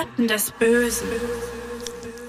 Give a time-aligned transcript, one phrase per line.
[0.00, 1.08] Advokaten des Bösen.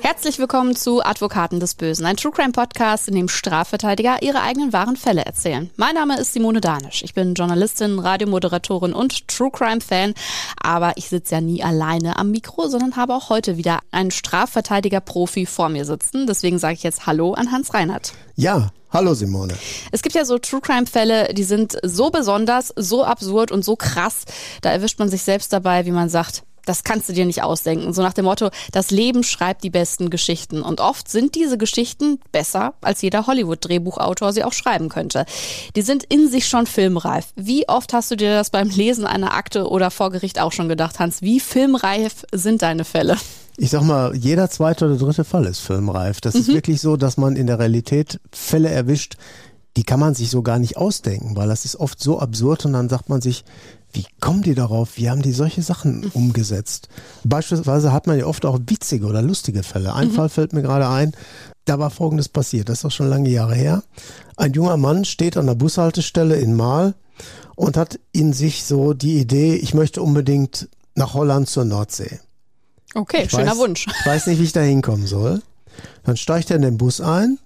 [0.02, 4.74] Herzlich willkommen zu Advokaten des Bösen, ein True Crime Podcast, in dem Strafverteidiger ihre eigenen
[4.74, 5.70] wahren Fälle erzählen.
[5.78, 7.02] Mein Name ist Simone Danisch.
[7.02, 10.16] Ich bin Journalistin, Radiomoderatorin und True Crime Fan,
[10.62, 15.46] aber ich sitze ja nie alleine am Mikro, sondern habe auch heute wieder einen Strafverteidiger-Profi
[15.46, 16.28] vor mir sitzen.
[16.28, 18.12] Deswegen sage ich jetzt Hallo an Hans Reinhardt.
[18.36, 19.54] Ja, hallo Simone.
[19.94, 23.78] Es gibt ja so True Crime Fälle, die sind so besonders, so absurd und so
[23.78, 24.26] krass,
[24.62, 27.94] da erwischt man sich selbst dabei, wie man sagt, das kannst du dir nicht ausdenken.
[27.94, 30.62] So nach dem Motto, das Leben schreibt die besten Geschichten.
[30.62, 35.26] Und oft sind diese Geschichten besser, als jeder Hollywood-Drehbuchautor sie auch schreiben könnte.
[35.76, 37.28] Die sind in sich schon filmreif.
[37.36, 40.70] Wie oft hast du dir das beim Lesen einer Akte oder vor Gericht auch schon
[40.70, 41.22] gedacht, Hans?
[41.22, 43.18] Wie filmreif sind deine Fälle?
[43.58, 46.22] Ich sag mal, jeder zweite oder dritte Fall ist filmreif.
[46.22, 46.42] Das mhm.
[46.42, 49.18] ist wirklich so, dass man in der Realität Fälle erwischt,
[49.78, 52.74] die kann man sich so gar nicht ausdenken, weil das ist oft so absurd und
[52.74, 53.46] dann sagt man sich,
[53.94, 54.98] wie kommen die darauf?
[54.98, 56.88] Wie haben die solche Sachen umgesetzt?
[57.24, 59.94] Beispielsweise hat man ja oft auch witzige oder lustige Fälle.
[59.94, 60.14] Ein mhm.
[60.14, 61.14] Fall fällt mir gerade ein.
[61.66, 62.70] Da war Folgendes passiert.
[62.70, 63.84] Das ist auch schon lange Jahre her.
[64.38, 66.96] Ein junger Mann steht an der Bushaltestelle in Mahl
[67.56, 72.20] und hat in sich so die Idee, ich möchte unbedingt nach Holland zur Nordsee.
[72.94, 73.88] Okay, ich schöner weiß, Wunsch.
[73.88, 75.42] Ich weiß nicht, wie ich da hinkommen soll.
[76.04, 77.40] Dann steigt er in den Bus ein,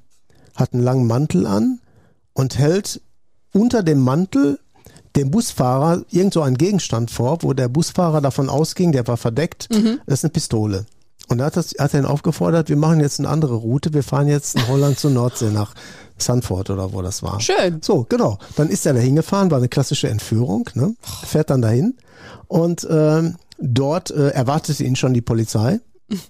[0.55, 1.79] hat einen langen Mantel an
[2.35, 3.01] und hält
[3.51, 4.59] unter dem Mantel
[5.15, 9.67] dem Busfahrer irgend so einen Gegenstand vor, wo der Busfahrer davon ausging, der war verdeckt,
[9.71, 9.99] mhm.
[10.05, 10.85] das ist eine Pistole.
[11.27, 14.03] Und da hat, das, hat er ihn aufgefordert, wir machen jetzt eine andere Route, wir
[14.03, 15.73] fahren jetzt in Holland zur Nordsee nach
[16.17, 17.39] Sanford oder wo das war.
[17.39, 17.81] Schön.
[17.81, 18.37] So, genau.
[18.57, 20.93] Dann ist er da hingefahren, war eine klassische Entführung, ne?
[21.01, 21.95] fährt dann dahin
[22.47, 25.79] und ähm, dort äh, erwartete ihn schon die Polizei.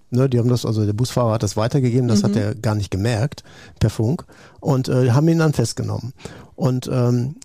[0.09, 2.27] Ne, die haben das, also der Busfahrer hat das weitergegeben, das mhm.
[2.27, 3.43] hat er gar nicht gemerkt
[3.79, 4.25] per Funk
[4.61, 6.13] und äh, haben ihn dann festgenommen.
[6.55, 7.35] Und ähm,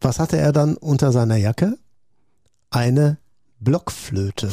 [0.00, 1.76] was hatte er dann unter seiner Jacke?
[2.70, 3.18] Eine
[3.60, 4.48] Blockflöte.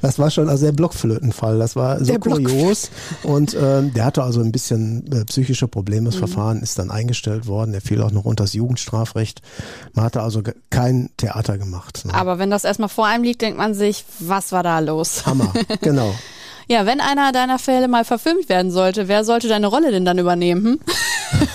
[0.00, 1.58] das war schon also der Blockflötenfall.
[1.58, 2.90] Das war so der kurios.
[3.24, 6.06] Und ähm, der hatte also ein bisschen äh, psychische Probleme.
[6.06, 6.20] Das mhm.
[6.20, 7.74] Verfahren ist dann eingestellt worden.
[7.74, 9.42] Er fiel auch noch unter das Jugendstrafrecht.
[9.94, 12.04] Man hatte also kein Theater gemacht.
[12.04, 12.14] Ne?
[12.14, 15.26] Aber wenn das erstmal vor einem liegt, denkt man sich, was war da los?
[15.26, 16.14] Hammer, genau.
[16.70, 20.18] Ja, wenn einer deiner Fälle mal verfilmt werden sollte, wer sollte deine Rolle denn dann
[20.18, 20.80] übernehmen?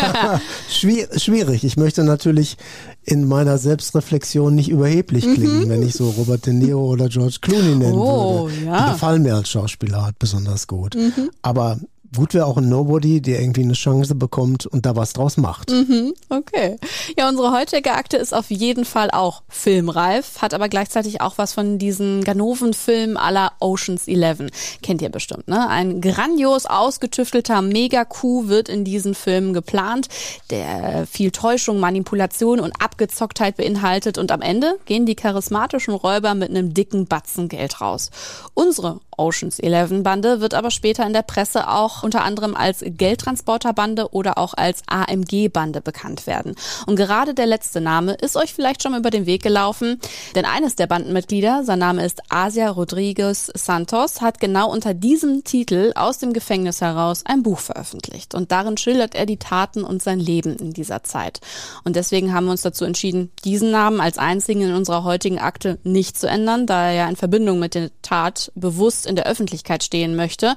[0.69, 1.63] Schwierig.
[1.63, 2.57] Ich möchte natürlich
[3.03, 5.69] in meiner Selbstreflexion nicht überheblich klingen, mhm.
[5.69, 8.66] wenn ich so Robert De Niro oder George Clooney nennen oh, würde.
[8.66, 8.85] Ja.
[8.85, 10.96] Die gefallen mir als Schauspieler halt besonders gut.
[10.96, 11.30] Mhm.
[11.44, 11.78] Aber
[12.16, 15.72] gut wäre auch ein Nobody, der irgendwie eine Chance bekommt und da was draus macht.
[15.72, 16.78] Mhm, okay.
[17.18, 21.53] Ja, unsere heutige Akte ist auf jeden Fall auch filmreif, hat aber gleichzeitig auch was
[21.53, 24.79] von diesen Ganoven-Filmen aller Oceans 11.
[24.81, 25.68] Kennt ihr bestimmt, ne?
[25.68, 30.07] Ein grandios ausgetüftelter Mega-Coup wird in diesen Filmen geplant,
[30.50, 36.50] der viel Täuschung, Manipulation und Abgezocktheit beinhaltet und am Ende gehen die charismatischen Räuber mit
[36.50, 38.09] einem dicken Batzen Geld raus.
[38.53, 44.13] Unsere Oceans 11 Bande wird aber später in der Presse auch unter anderem als Geldtransporterbande
[44.13, 46.56] oder auch als AMG Bande bekannt werden.
[46.85, 50.00] Und gerade der letzte Name ist euch vielleicht schon über den Weg gelaufen,
[50.35, 55.91] denn eines der Bandenmitglieder, sein Name ist Asia Rodriguez Santos, hat genau unter diesem Titel
[55.95, 60.19] aus dem Gefängnis heraus ein Buch veröffentlicht und darin schildert er die Taten und sein
[60.19, 61.40] Leben in dieser Zeit.
[61.84, 65.80] Und deswegen haben wir uns dazu entschieden, diesen Namen als einzigen in unserer heutigen Akte
[65.84, 69.84] nicht zu ändern, da er ja in Verbindung mit der Tat bewusst in der Öffentlichkeit
[69.84, 70.56] stehen möchte.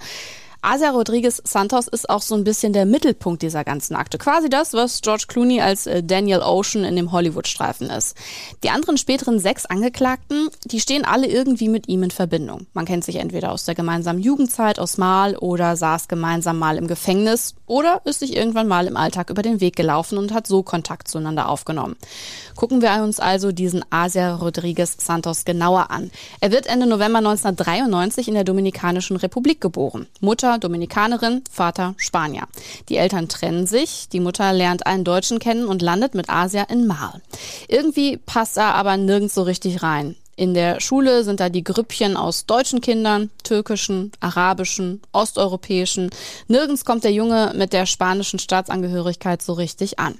[0.68, 4.18] Asia Rodriguez Santos ist auch so ein bisschen der Mittelpunkt dieser ganzen Akte.
[4.18, 8.16] Quasi das, was George Clooney als äh, Daniel Ocean in dem Hollywood-Streifen ist.
[8.64, 12.66] Die anderen späteren sechs Angeklagten, die stehen alle irgendwie mit ihm in Verbindung.
[12.72, 16.88] Man kennt sich entweder aus der gemeinsamen Jugendzeit, aus Mal oder saß gemeinsam mal im
[16.88, 20.64] Gefängnis oder ist sich irgendwann mal im Alltag über den Weg gelaufen und hat so
[20.64, 21.94] Kontakt zueinander aufgenommen.
[22.56, 26.10] Gucken wir uns also diesen Asia Rodriguez Santos genauer an.
[26.40, 30.06] Er wird Ende November 1993 in der Dominikanischen Republik geboren.
[30.20, 32.44] Mutter Dominikanerin, Vater Spanier.
[32.88, 36.86] Die Eltern trennen sich, die Mutter lernt einen Deutschen kennen und landet mit Asia in
[36.86, 37.20] Mal.
[37.68, 40.16] Irgendwie passt er aber nirgends so richtig rein.
[40.38, 46.10] In der Schule sind da die Grüppchen aus deutschen Kindern, türkischen, arabischen, osteuropäischen.
[46.46, 50.18] Nirgends kommt der Junge mit der spanischen Staatsangehörigkeit so richtig an.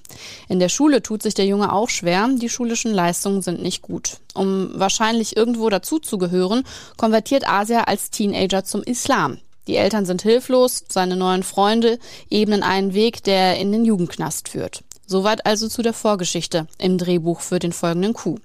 [0.49, 4.17] In der Schule tut sich der Junge auch schwer, die schulischen Leistungen sind nicht gut.
[4.33, 6.65] Um wahrscheinlich irgendwo dazuzugehören,
[6.97, 9.39] konvertiert Asia als Teenager zum Islam.
[9.67, 11.99] Die Eltern sind hilflos, seine neuen Freunde
[12.31, 14.83] ebnen einen Weg, der in den Jugendknast führt.
[15.09, 18.41] Soweit also zu der Vorgeschichte im Drehbuch für den folgenden Coup.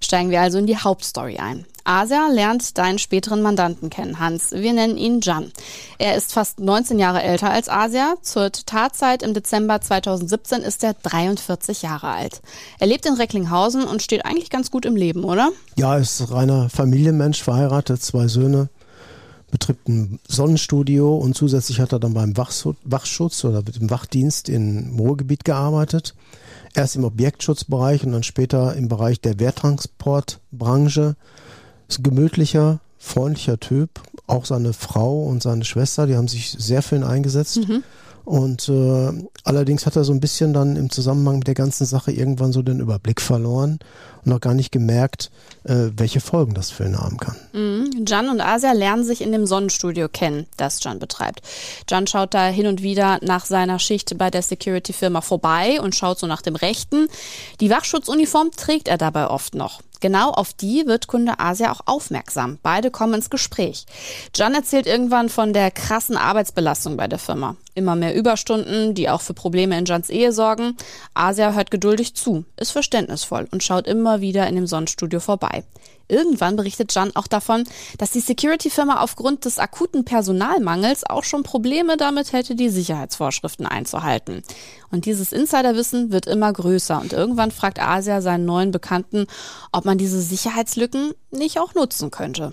[0.00, 1.64] Steigen wir also in die Hauptstory ein.
[1.84, 4.52] Asia lernt deinen späteren Mandanten kennen, Hans.
[4.52, 5.50] Wir nennen ihn Jan.
[5.98, 8.14] Er ist fast 19 Jahre älter als Asia.
[8.22, 12.40] Zur Tatzeit im Dezember 2017 ist er 43 Jahre alt.
[12.78, 15.50] Er lebt in Recklinghausen und steht eigentlich ganz gut im Leben, oder?
[15.76, 18.68] Ja, ist reiner Familienmensch, verheiratet, zwei Söhne,
[19.52, 24.98] betrieb ein Sonnenstudio und zusätzlich hat er dann beim Wachschutz oder mit dem Wachdienst im
[24.98, 26.14] Ruhrgebiet gearbeitet.
[26.74, 31.16] Erst im Objektschutzbereich und dann später im Bereich der Wehrtransportbranche.
[31.86, 34.00] Ist ein gemütlicher, freundlicher Typ.
[34.26, 37.58] Auch seine Frau und seine Schwester, die haben sich sehr für ihn eingesetzt.
[37.68, 37.84] Mhm.
[38.24, 39.12] Und äh,
[39.44, 42.62] allerdings hat er so ein bisschen dann im Zusammenhang mit der ganzen Sache irgendwann so
[42.62, 43.80] den Überblick verloren
[44.24, 45.30] und noch gar nicht gemerkt,
[45.64, 47.36] äh, welche Folgen das für ihn haben kann.
[47.52, 48.04] Mhm.
[48.06, 51.40] Jan und Asia lernen sich in dem Sonnenstudio kennen, das Jan betreibt.
[51.88, 56.18] Jan schaut da hin und wieder nach seiner Schicht bei der Security-Firma vorbei und schaut
[56.18, 57.08] so nach dem Rechten.
[57.60, 59.80] Die Wachschutzuniform trägt er dabei oft noch.
[60.02, 62.58] Genau auf die wird Kunde Asia auch aufmerksam.
[62.64, 63.86] Beide kommen ins Gespräch.
[64.34, 67.54] Jan erzählt irgendwann von der krassen Arbeitsbelastung bei der Firma.
[67.76, 70.76] Immer mehr Überstunden, die auch für Probleme in Jans Ehe sorgen.
[71.14, 75.62] Asia hört geduldig zu, ist verständnisvoll und schaut immer wieder in dem Sonnenstudio vorbei.
[76.12, 77.64] Irgendwann berichtet Jan auch davon,
[77.96, 84.42] dass die Security-Firma aufgrund des akuten Personalmangels auch schon Probleme damit hätte, die Sicherheitsvorschriften einzuhalten.
[84.90, 89.26] Und dieses Insiderwissen wird immer größer und irgendwann fragt Asia seinen neuen Bekannten,
[89.72, 92.52] ob man diese Sicherheitslücken nicht auch nutzen könnte.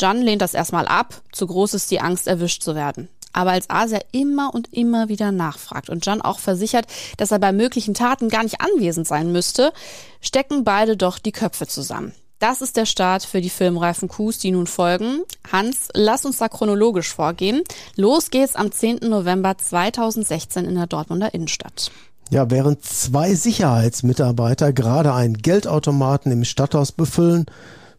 [0.00, 3.10] Jan lehnt das erstmal ab, zu groß ist die Angst, erwischt zu werden.
[3.34, 6.86] Aber als Asia immer und immer wieder nachfragt und Jan auch versichert,
[7.18, 9.74] dass er bei möglichen Taten gar nicht anwesend sein müsste,
[10.22, 12.14] stecken beide doch die Köpfe zusammen.
[12.38, 15.22] Das ist der Start für die filmreifen Coups, die nun folgen.
[15.50, 17.62] Hans, lass uns da chronologisch vorgehen.
[17.96, 18.98] Los geht's am 10.
[19.08, 21.90] November 2016 in der Dortmunder Innenstadt.
[22.30, 27.46] Ja, während zwei Sicherheitsmitarbeiter gerade einen Geldautomaten im Stadthaus befüllen,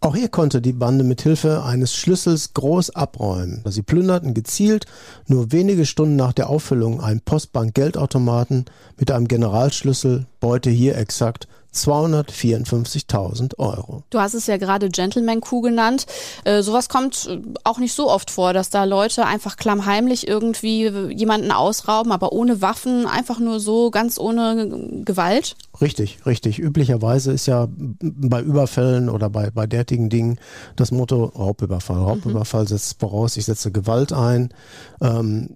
[0.00, 3.62] Auch hier konnte die Bande mit Hilfe eines Schlüssels groß abräumen.
[3.66, 4.84] Sie plünderten gezielt
[5.26, 8.66] nur wenige Stunden nach der Auffüllung einen Postbank-Geldautomaten
[8.98, 14.02] mit einem Generalschlüssel, Beute hier exakt 254.000 Euro.
[14.10, 16.06] Du hast es ja gerade Gentleman Coup genannt.
[16.44, 20.88] Äh, sowas kommt äh, auch nicht so oft vor, dass da Leute einfach klammheimlich irgendwie
[21.14, 25.56] jemanden ausrauben, aber ohne Waffen, einfach nur so, ganz ohne Gewalt.
[25.80, 26.58] Richtig, richtig.
[26.58, 27.68] Üblicherweise ist ja
[28.00, 30.38] bei Überfällen oder bei, bei derartigen Dingen
[30.76, 31.98] das Motto Raubüberfall.
[31.98, 34.50] Raubüberfall setzt voraus, ich setze Gewalt ein.
[35.00, 35.50] Ähm,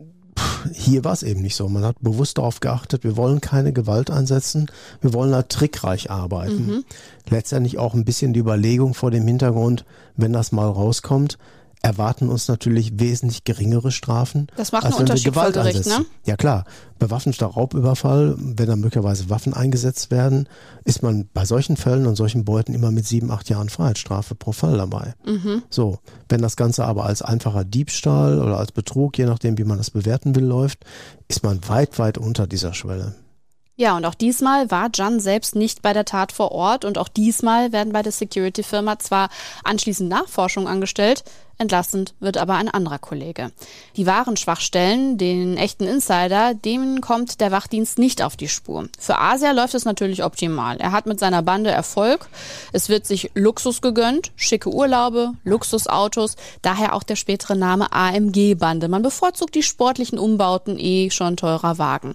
[0.73, 1.68] hier war es eben nicht so.
[1.68, 4.70] Man hat bewusst darauf geachtet, wir wollen keine Gewalt einsetzen,
[5.00, 6.66] wir wollen da trickreich arbeiten.
[6.66, 6.85] Mhm.
[7.28, 9.85] Letztendlich auch ein bisschen die Überlegung vor dem Hintergrund,
[10.16, 11.38] wenn das mal rauskommt,
[11.83, 14.49] erwarten uns natürlich wesentlich geringere Strafen.
[14.57, 16.05] Das macht als einen Unterschied Gewalt vor Gericht, ne?
[16.27, 16.65] Ja klar,
[16.99, 20.49] bewaffneter Raubüberfall, wenn da möglicherweise Waffen eingesetzt werden,
[20.85, 24.53] ist man bei solchen Fällen und solchen Beuten immer mit sieben, acht Jahren Freiheitsstrafe pro
[24.53, 25.15] Fall dabei.
[25.25, 25.63] Mhm.
[25.71, 29.79] So, wenn das Ganze aber als einfacher Diebstahl oder als Betrug, je nachdem wie man
[29.79, 30.85] das bewerten will, läuft,
[31.29, 33.15] ist man weit, weit unter dieser Schwelle.
[33.81, 37.09] Ja, und auch diesmal war Jan selbst nicht bei der Tat vor Ort und auch
[37.09, 39.31] diesmal werden bei der Security-Firma zwar
[39.65, 41.25] anschließend Nachforschungen angestellt,
[41.61, 43.52] Entlastend wird aber ein anderer Kollege.
[43.95, 48.88] Die wahren Schwachstellen, den echten Insider, dem kommt der Wachdienst nicht auf die Spur.
[48.99, 50.79] Für Asia läuft es natürlich optimal.
[50.79, 52.31] Er hat mit seiner Bande Erfolg.
[52.73, 58.88] Es wird sich Luxus gegönnt, schicke Urlaube, Luxusautos, daher auch der spätere Name AMG-Bande.
[58.88, 62.14] Man bevorzugt die sportlichen Umbauten eh schon teurer Wagen.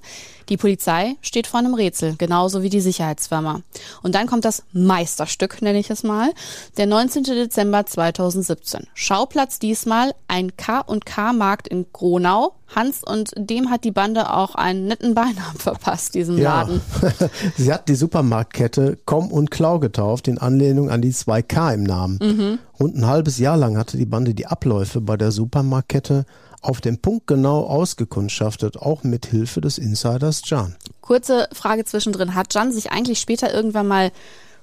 [0.50, 3.62] Die Polizei steht vor einem Rätsel, genauso wie die Sicherheitsfirma.
[4.04, 6.34] Und dann kommt das Meisterstück, nenne ich es mal,
[6.78, 7.24] der 19.
[7.24, 8.88] Dezember 2017.
[8.94, 12.56] Schauplatz diesmal ein K&K-Markt in Gronau.
[12.74, 16.62] Hans und dem hat die Bande auch einen netten Beinamen verpasst, diesem ja.
[16.62, 16.82] Laden.
[17.58, 22.20] Sie hat die Supermarktkette Komm und Klau getauft, in Anlehnung an die 2K im Namen.
[22.22, 22.60] Mhm.
[22.80, 26.26] Rund ein halbes Jahr lang hatte die Bande die Abläufe bei der Supermarktkette
[26.62, 30.76] auf den Punkt genau ausgekundschaftet, auch mit Hilfe des Insiders Jan.
[31.02, 32.34] Kurze Frage zwischendrin.
[32.34, 34.12] Hat Jan sich eigentlich später irgendwann mal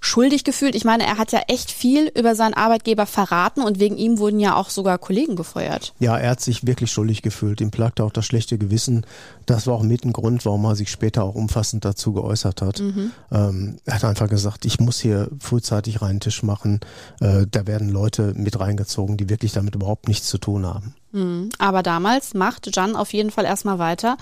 [0.03, 0.75] schuldig gefühlt?
[0.75, 4.41] Ich meine, er hat ja echt viel über seinen Arbeitgeber verraten und wegen ihm wurden
[4.41, 5.95] ja auch sogar Kollegen gefeuert.
[5.99, 7.61] Ja, er hat sich wirklich schuldig gefühlt.
[7.61, 9.07] Ihm plagte auch das schlechte Gewissen.
[9.47, 12.81] Das war auch mit ein Grund, warum er sich später auch umfassend dazu geäußert hat.
[12.81, 13.13] Mhm.
[13.31, 16.81] Ähm, er hat einfach gesagt, ich muss hier frühzeitig reinen Tisch machen.
[17.21, 20.95] Äh, da werden Leute mit reingezogen, die wirklich damit überhaupt nichts zu tun haben.
[21.12, 21.50] Mhm.
[21.59, 24.16] Aber damals macht Jan auf jeden Fall erstmal weiter,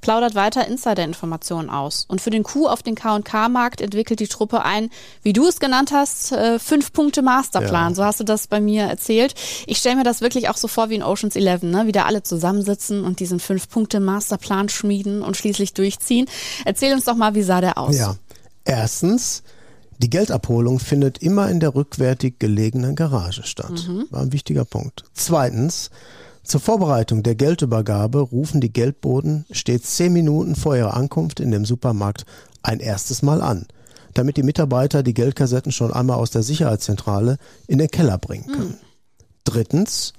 [0.00, 2.04] plaudert weiter Insider-Informationen aus.
[2.08, 4.90] Und für den Coup auf den K&K-Markt entwickelt die Truppe ein,
[5.22, 7.90] wie du es genannt hast, äh, Fünf-Punkte-Masterplan.
[7.90, 7.94] Ja.
[7.94, 9.34] So hast du das bei mir erzählt.
[9.66, 11.86] Ich stelle mir das wirklich auch so vor wie in Oceans 11, ne?
[11.86, 16.26] wie da alle zusammensitzen und diesen Fünf-Punkte-Masterplan schmieden und schließlich durchziehen.
[16.64, 17.96] Erzähl uns doch mal, wie sah der aus?
[17.96, 18.16] Ja,
[18.64, 19.42] erstens,
[19.98, 23.86] die Geldabholung findet immer in der rückwärtig gelegenen Garage statt.
[23.88, 24.06] Mhm.
[24.10, 25.04] War ein wichtiger Punkt.
[25.14, 25.90] Zweitens,
[26.46, 31.64] zur Vorbereitung der Geldübergabe rufen die Geldboten stets zehn Minuten vor ihrer Ankunft in dem
[31.64, 32.24] Supermarkt
[32.62, 33.66] ein erstes Mal an,
[34.14, 38.68] damit die Mitarbeiter die Geldkassetten schon einmal aus der Sicherheitszentrale in den Keller bringen können.
[38.68, 38.86] Mhm.
[39.44, 40.12] Drittens,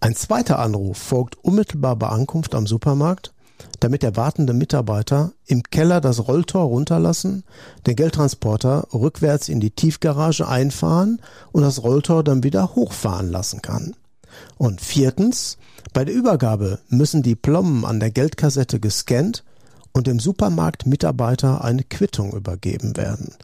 [0.00, 3.32] ein zweiter Anruf folgt unmittelbar bei Ankunft am Supermarkt,
[3.80, 7.44] damit der wartende Mitarbeiter im Keller das Rolltor runterlassen,
[7.86, 11.20] den Geldtransporter rückwärts in die Tiefgarage einfahren
[11.52, 13.94] und das Rolltor dann wieder hochfahren lassen kann.
[14.56, 15.58] Und viertens,
[15.92, 19.44] bei der Übergabe müssen die Plomben an der Geldkassette gescannt
[19.92, 23.34] und dem Supermarktmitarbeiter eine Quittung übergeben werden.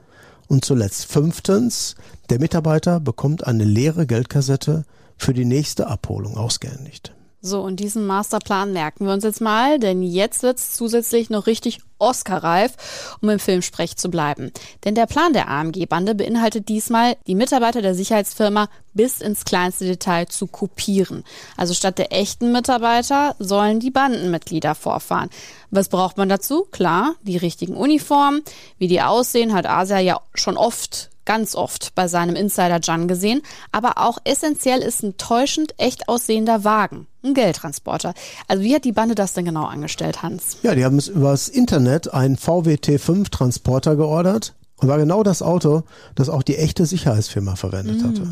[0.48, 1.94] Und zuletzt fünftens,
[2.28, 4.84] der Mitarbeiter bekommt eine leere Geldkassette
[5.16, 7.14] für die nächste Abholung ausgehändigt.
[7.42, 11.78] So, und diesen Masterplan merken wir uns jetzt mal, denn jetzt wird's zusätzlich noch richtig
[11.98, 14.52] Oscar-reif, um im Filmsprech zu bleiben.
[14.84, 20.26] Denn der Plan der AMG-Bande beinhaltet diesmal, die Mitarbeiter der Sicherheitsfirma bis ins kleinste Detail
[20.26, 21.24] zu kopieren.
[21.56, 25.30] Also statt der echten Mitarbeiter sollen die Bandenmitglieder vorfahren.
[25.70, 26.66] Was braucht man dazu?
[26.70, 28.42] Klar, die richtigen Uniformen.
[28.78, 33.42] Wie die aussehen, hat Asia ja schon oft ganz oft bei seinem Insider Jan gesehen,
[33.72, 38.14] aber auch essentiell ist ein täuschend echt aussehender Wagen, ein Geldtransporter.
[38.48, 40.56] Also wie hat die Bande das denn genau angestellt, Hans?
[40.62, 45.42] Ja, die haben es übers Internet einen VW T5 Transporter geordert und war genau das
[45.42, 45.84] Auto,
[46.14, 48.08] das auch die echte Sicherheitsfirma verwendet mm.
[48.08, 48.28] hatte.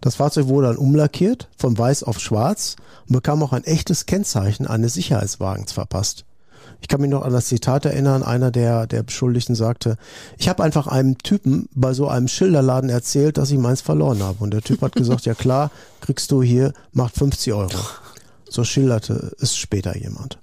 [0.00, 2.76] Das Fahrzeug wurde dann umlackiert, von weiß auf schwarz
[3.08, 6.25] und bekam auch ein echtes Kennzeichen eines Sicherheitswagens verpasst.
[6.80, 9.96] Ich kann mich noch an das Zitat erinnern, einer der, der Beschuldigten sagte,
[10.38, 14.42] ich habe einfach einem Typen bei so einem Schilderladen erzählt, dass ich meins verloren habe.
[14.42, 17.78] Und der Typ hat gesagt, ja klar, kriegst du hier, macht 50 Euro.
[18.48, 20.38] So schilderte es später jemand.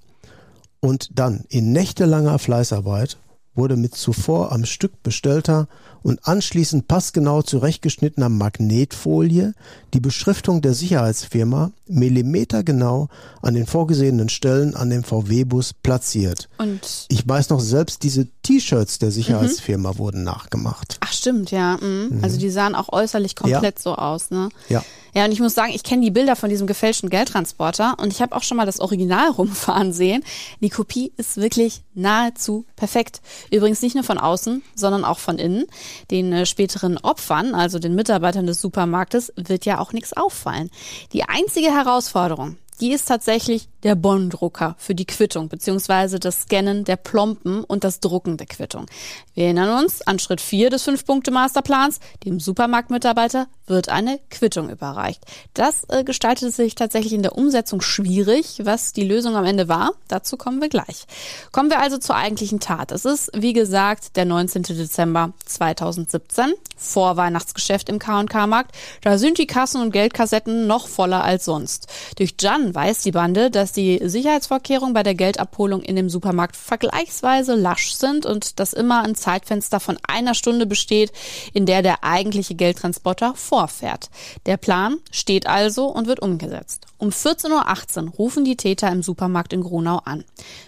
[0.79, 3.17] Und dann in nächtelanger Fleißarbeit
[3.55, 5.67] wurde mit zuvor am Stück bestellter
[6.03, 9.53] und anschließend passgenau zurechtgeschnittener Magnetfolie
[9.93, 13.10] die Beschriftung der Sicherheitsfirma millimetergenau
[13.41, 16.50] an den vorgesehenen Stellen an dem VW-Bus platziert.
[16.57, 19.98] Und ich weiß noch, selbst diese T-Shirts der Sicherheitsfirma mhm.
[19.98, 20.98] wurden nachgemacht.
[21.00, 21.77] Ach stimmt, ja.
[21.81, 22.10] Mhm.
[22.17, 22.24] Mhm.
[22.24, 23.81] Also die sahen auch äußerlich komplett ja.
[23.81, 24.50] so aus, ne?
[24.69, 24.83] Ja.
[25.15, 28.19] Ja, und ich muss sagen, ich kenne die Bilder von diesem gefälschten Geldtransporter und ich
[28.22, 30.24] habe auch schon mal das Original rumfahren sehen.
[30.60, 33.22] Die Kopie ist wirklich nahezu perfekt.
[33.51, 35.65] Übrigens nicht nur von außen, sondern auch von innen.
[36.12, 40.69] Den äh, späteren Opfern, also den Mitarbeitern des Supermarktes, wird ja auch nichts auffallen.
[41.12, 46.96] Die einzige Herausforderung, die ist tatsächlich der Bonddrucker für die Quittung beziehungsweise das Scannen der
[46.96, 48.86] Plomben und das Drucken der Quittung.
[49.34, 52.00] Wir erinnern uns an Schritt 4 des 5-Punkte-Masterplans.
[52.25, 55.24] Dem Supermarktmitarbeiter wird eine Quittung überreicht.
[55.53, 58.62] Das äh, gestaltete sich tatsächlich in der Umsetzung schwierig.
[58.63, 61.06] Was die Lösung am Ende war, dazu kommen wir gleich.
[61.51, 62.92] Kommen wir also zur eigentlichen Tat.
[62.92, 64.63] Es ist, wie gesagt, der 19.
[64.63, 68.75] Dezember 2017, vor Weihnachtsgeschäft im K&K-Markt.
[69.01, 71.88] Da sind die Kassen und Geldkassetten noch voller als sonst.
[72.18, 76.55] Durch Jan Dann weiß die Bande, dass die Sicherheitsvorkehrungen bei der Geldabholung in dem Supermarkt
[76.55, 81.12] vergleichsweise lasch sind und dass immer ein Zeitfenster von einer Stunde besteht,
[81.51, 84.10] in der der eigentliche Geldtransporter vorfährt.
[84.46, 86.86] Der Plan steht also und wird umgesetzt.
[86.98, 90.24] Um 14.18 Uhr rufen die Täter im Supermarkt in Gronau an.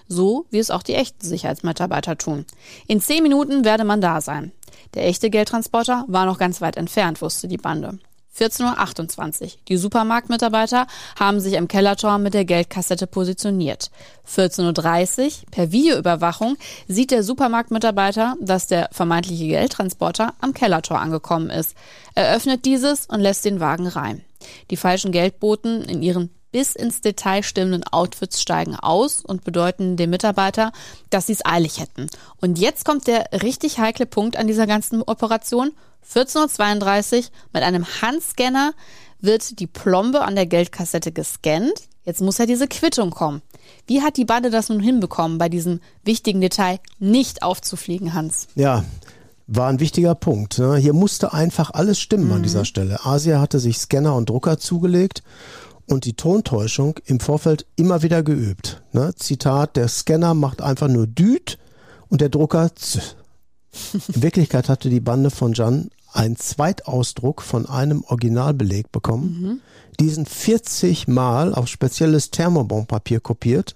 [0.10, 2.44] So wie es auch die echten Sicherheitsmitarbeiter tun.
[2.88, 4.52] In zehn Minuten werde man da sein.
[4.96, 8.00] Der echte Geldtransporter war noch ganz weit entfernt, wusste die Bande.
[8.38, 9.50] 14.28 Uhr.
[9.70, 10.88] Die Supermarktmitarbeiter
[11.18, 13.92] haben sich am Kellertor mit der Geldkassette positioniert.
[14.28, 15.32] 14.30 Uhr.
[15.52, 21.76] Per Videoüberwachung sieht der Supermarktmitarbeiter, dass der vermeintliche Geldtransporter am Kellertor angekommen ist.
[22.14, 24.24] Er öffnet dieses und lässt den Wagen rein.
[24.70, 30.10] Die falschen Geldboten in ihren bis ins Detail stimmenden Outfits steigen aus und bedeuten dem
[30.10, 30.72] Mitarbeiter,
[31.10, 32.08] dass sie es eilig hätten.
[32.40, 35.74] Und jetzt kommt der richtig heikle Punkt an dieser ganzen Operation.
[36.14, 38.74] 14.32 Uhr mit einem Handscanner
[39.20, 41.74] wird die Plombe an der Geldkassette gescannt.
[42.04, 43.42] Jetzt muss ja diese Quittung kommen.
[43.88, 48.48] Wie hat die Bande das nun hinbekommen, bei diesem wichtigen Detail nicht aufzufliegen, Hans?
[48.56, 48.84] Ja,
[49.48, 50.60] war ein wichtiger Punkt.
[50.60, 50.76] Ne?
[50.78, 52.34] Hier musste einfach alles stimmen mhm.
[52.34, 53.06] an dieser Stelle.
[53.06, 55.24] Asia hatte sich Scanner und Drucker zugelegt
[55.88, 58.82] und die Tontäuschung im Vorfeld immer wieder geübt.
[58.92, 59.14] Ne?
[59.16, 61.58] Zitat, der Scanner macht einfach nur Düt
[62.10, 63.16] und der Drucker Z.
[64.14, 69.60] In Wirklichkeit hatte die Bande von Jan einen Zweitausdruck von einem Originalbeleg bekommen, mhm.
[70.00, 73.76] diesen 40 Mal auf spezielles Thermobonpapier kopiert,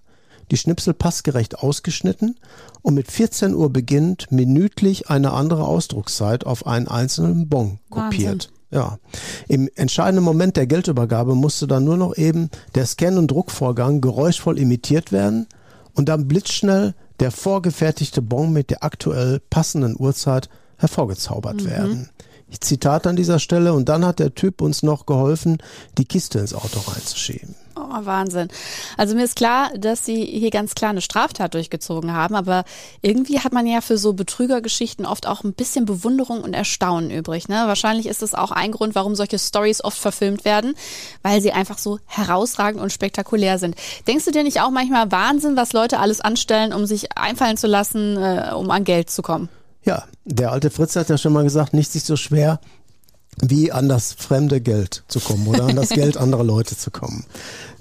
[0.52, 2.38] die Schnipsel passgerecht ausgeschnitten
[2.82, 8.50] und mit 14 Uhr beginnend minütlich eine andere Ausdruckszeit auf einen einzelnen Bon kopiert.
[8.50, 8.60] Wahnsinn.
[8.72, 9.00] Ja.
[9.48, 14.60] Im entscheidenden Moment der Geldübergabe musste dann nur noch eben der Scan- und Druckvorgang geräuschvoll
[14.60, 15.48] imitiert werden
[15.96, 21.70] und dann blitzschnell der vorgefertigte Bon mit der aktuell passenden Uhrzeit hervorgezaubert mhm.
[21.70, 22.10] werden.
[22.48, 25.58] Ich Zitat an dieser Stelle und dann hat der Typ uns noch geholfen,
[25.98, 27.56] die Kiste ins Auto reinzuschieben.
[27.80, 28.50] Oh, Wahnsinn.
[28.98, 32.66] Also mir ist klar, dass Sie hier ganz klar eine Straftat durchgezogen haben, aber
[33.02, 37.48] irgendwie hat man ja für so Betrügergeschichten oft auch ein bisschen Bewunderung und Erstaunen übrig.
[37.48, 37.64] Ne?
[37.66, 40.76] Wahrscheinlich ist es auch ein Grund, warum solche Stories oft verfilmt werden,
[41.22, 43.76] weil sie einfach so herausragend und spektakulär sind.
[44.08, 47.68] Denkst du dir nicht auch manchmal Wahnsinn, was Leute alles anstellen, um sich einfallen zu
[47.68, 49.50] lassen, äh, um an Geld zu kommen?
[49.84, 52.60] Ja, der alte Fritz hat ja schon mal gesagt, nichts ist so schwer,
[53.42, 57.26] wie an das fremde Geld zu kommen oder an das Geld anderer Leute zu kommen.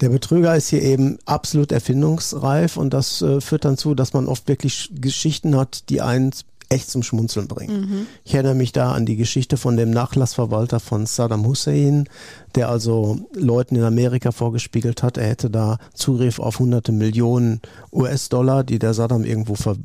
[0.01, 4.27] Der Betrüger ist hier eben absolut erfindungsreif und das äh, führt dann zu, dass man
[4.27, 6.33] oft wirklich Geschichten hat, die einen
[6.69, 7.81] echt zum Schmunzeln bringen.
[7.81, 8.07] Mhm.
[8.25, 12.09] Ich erinnere mich da an die Geschichte von dem Nachlassverwalter von Saddam Hussein,
[12.55, 17.61] der also Leuten in Amerika vorgespiegelt hat, er hätte da Zugriff auf hunderte Millionen
[17.93, 19.77] US-Dollar, die der Saddam irgendwo ver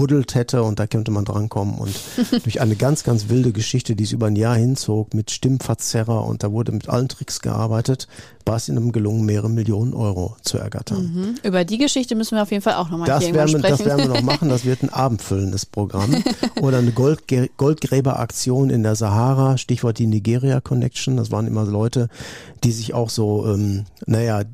[0.00, 1.94] gebuddelt hätte und da könnte man drankommen und
[2.44, 6.42] durch eine ganz, ganz wilde Geschichte, die es über ein Jahr hinzog mit Stimmverzerrer und
[6.42, 8.08] da wurde mit allen Tricks gearbeitet,
[8.46, 11.12] war es ihnen gelungen, mehrere Millionen Euro zu ergattern.
[11.14, 11.34] Mhm.
[11.42, 13.60] Über die Geschichte müssen wir auf jeden Fall auch nochmal sprechen.
[13.60, 16.24] Das werden wir noch machen, das wird ein abendfüllendes Programm
[16.62, 17.24] oder eine Gold,
[17.58, 22.08] Goldgräberaktion in der Sahara, Stichwort die Nigeria Connection, das waren immer Leute,
[22.64, 24.44] die sich auch so, ähm, naja,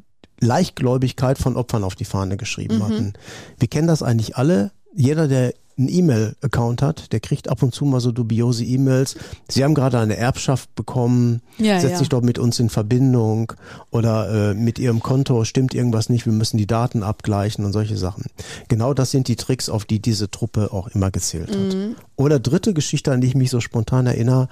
[0.40, 2.83] Leichtgläubigkeit von Opfern auf die Fahne geschrieben mhm.
[2.83, 3.12] hatten.
[3.59, 7.85] Wir kennen das eigentlich alle jeder, der einen E-Mail-Account hat, der kriegt ab und zu
[7.85, 9.16] mal so dubiose E-Mails.
[9.48, 11.98] Sie haben gerade eine Erbschaft bekommen, ja, setzt ja.
[11.98, 13.52] sich doch mit uns in Verbindung
[13.90, 17.98] oder äh, mit Ihrem Konto stimmt irgendwas nicht, wir müssen die Daten abgleichen und solche
[17.98, 18.24] Sachen.
[18.68, 21.74] Genau das sind die Tricks, auf die diese Truppe auch immer gezählt hat.
[21.74, 21.96] Mhm.
[22.16, 24.48] Oder dritte Geschichte, an die ich mich so spontan erinnere,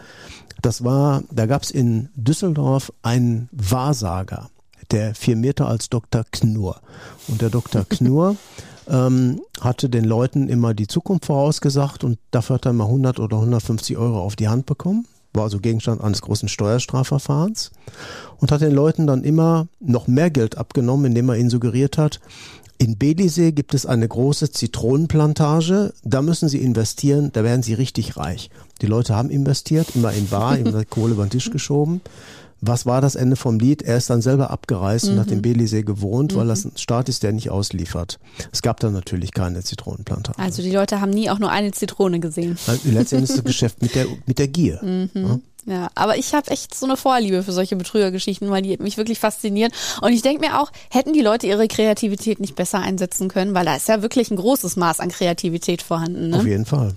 [0.60, 4.50] das war, da gab es in Düsseldorf einen Wahrsager,
[4.90, 6.24] der firmierte als Dr.
[6.30, 6.80] Knurr.
[7.28, 7.84] Und der Dr.
[7.88, 8.36] Knurr
[8.88, 13.36] ähm, hatte den Leuten immer die Zukunft vorausgesagt und dafür hat er immer 100 oder
[13.36, 15.06] 150 Euro auf die Hand bekommen.
[15.32, 17.72] War also Gegenstand eines großen Steuerstrafverfahrens
[18.38, 22.20] und hat den Leuten dann immer noch mehr Geld abgenommen, indem er ihnen suggeriert hat,
[22.76, 28.16] in Belisee gibt es eine große Zitronenplantage, da müssen Sie investieren, da werden Sie richtig
[28.16, 28.50] reich.
[28.82, 32.00] Die Leute haben investiert, immer in Bar, immer Kohle über den Tisch geschoben
[32.66, 33.82] was war das Ende vom Lied?
[33.82, 35.12] Er ist dann selber abgereist mhm.
[35.12, 35.42] und hat im mhm.
[35.42, 36.38] Belisee gewohnt, mhm.
[36.38, 38.18] weil das ein Staat ist, der nicht ausliefert.
[38.52, 40.38] Es gab dann natürlich keine Zitronenplantage.
[40.38, 42.58] Also die Leute haben nie auch nur eine Zitrone gesehen.
[42.84, 44.80] Letztendlich ist das Geschäft mit der, mit der Gier.
[44.82, 45.10] Mhm.
[45.14, 45.38] Ja?
[45.66, 49.18] Ja, aber ich habe echt so eine Vorliebe für solche Betrügergeschichten, weil die mich wirklich
[49.18, 49.72] faszinieren.
[50.02, 53.64] Und ich denke mir auch, hätten die Leute ihre Kreativität nicht besser einsetzen können, weil
[53.64, 56.30] da ist ja wirklich ein großes Maß an Kreativität vorhanden.
[56.30, 56.36] Ne?
[56.36, 56.94] Auf jeden Fall.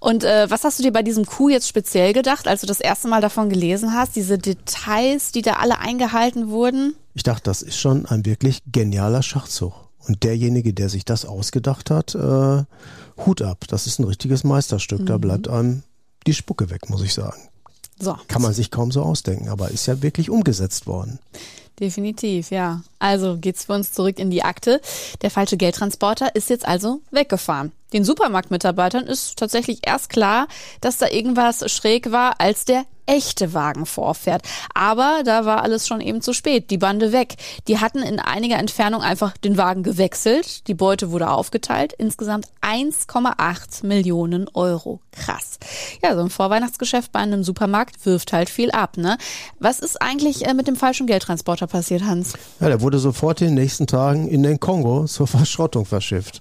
[0.00, 2.80] Und äh, was hast du dir bei diesem Coup jetzt speziell gedacht, als du das
[2.80, 4.16] erste Mal davon gelesen hast?
[4.16, 6.94] Diese Details, die da alle eingehalten wurden?
[7.14, 9.74] Ich dachte, das ist schon ein wirklich genialer Schachzug.
[10.08, 12.64] Und derjenige, der sich das ausgedacht hat, äh,
[13.26, 13.66] Hut ab.
[13.68, 15.00] Das ist ein richtiges Meisterstück.
[15.00, 15.06] Mhm.
[15.06, 15.82] Da bleibt einem
[16.26, 17.40] die Spucke weg, muss ich sagen.
[17.98, 18.16] So.
[18.28, 21.18] Kann man sich kaum so ausdenken, aber ist ja wirklich umgesetzt worden.
[21.78, 22.82] Definitiv, ja.
[22.98, 24.80] Also geht's für uns zurück in die Akte.
[25.22, 27.72] Der falsche Geldtransporter ist jetzt also weggefahren.
[27.92, 30.46] Den Supermarktmitarbeitern ist tatsächlich erst klar,
[30.80, 34.42] dass da irgendwas schräg war, als der echte Wagen vorfährt.
[34.72, 36.70] Aber da war alles schon eben zu spät.
[36.70, 37.34] Die Bande weg.
[37.66, 40.68] Die hatten in einiger Entfernung einfach den Wagen gewechselt.
[40.68, 41.92] Die Beute wurde aufgeteilt.
[41.98, 45.00] Insgesamt 1,8 Millionen Euro.
[45.10, 45.58] Krass.
[46.02, 49.18] Ja, so ein Vorweihnachtsgeschäft bei einem Supermarkt wirft halt viel ab, ne?
[49.58, 52.34] Was ist eigentlich äh, mit dem falschen Geldtransporter passiert, Hans?
[52.60, 56.40] Ja, der wurde sofort in den nächsten Tagen in den Kongo zur Verschrottung verschifft.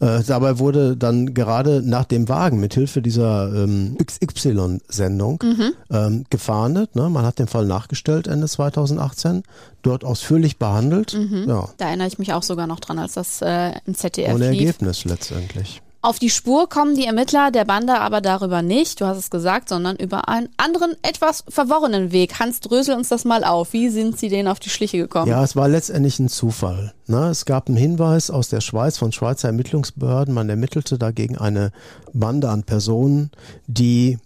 [0.00, 5.72] Äh, dabei wurde dann gerade nach dem Wagen mit Hilfe dieser ähm, XY-Sendung mhm.
[5.90, 6.94] ähm, gefahndet.
[6.96, 7.08] Ne?
[7.08, 9.42] Man hat den Fall nachgestellt Ende 2018,
[9.82, 11.14] dort ausführlich behandelt.
[11.14, 11.44] Mhm.
[11.48, 11.68] Ja.
[11.78, 14.60] Da erinnere ich mich auch sogar noch dran, als das äh, im ZDF Ohne lief.
[14.60, 15.82] Ergebnis letztendlich.
[16.06, 19.68] Auf die Spur kommen die Ermittler der Bande aber darüber nicht, du hast es gesagt,
[19.68, 22.38] sondern über einen anderen, etwas verworrenen Weg.
[22.38, 23.72] Hans, drösel uns das mal auf.
[23.72, 25.28] Wie sind sie denen auf die Schliche gekommen?
[25.28, 26.94] Ja, es war letztendlich ein Zufall.
[27.08, 27.26] Ne?
[27.30, 30.32] Es gab einen Hinweis aus der Schweiz von Schweizer Ermittlungsbehörden.
[30.32, 31.72] Man ermittelte dagegen eine
[32.12, 33.32] Bande an Personen,
[33.66, 34.18] die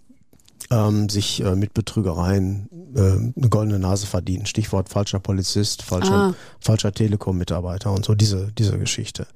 [0.71, 4.45] ähm, sich äh, mit Betrügereien äh, eine goldene Nase verdienen.
[4.45, 6.33] Stichwort falscher Polizist, falscher, ah.
[6.59, 9.27] falscher Telekom-Mitarbeiter und so diese, diese Geschichte.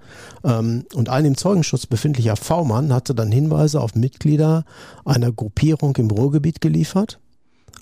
[0.43, 4.63] Ähm, und ein im Zeugenschutz befindlicher V-Mann hatte dann Hinweise auf Mitglieder
[5.03, 7.19] einer Gruppierung im Ruhrgebiet geliefert.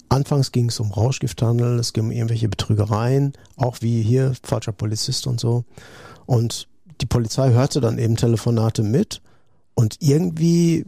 [0.10, 5.28] Anfangs ging es um Rauschgifthandel, es ging um irgendwelche Betrügereien, auch wie hier falscher Polizist
[5.28, 5.64] und so.
[6.26, 6.68] Und
[7.02, 9.22] die Polizei hörte dann eben Telefonate mit
[9.76, 10.86] und irgendwie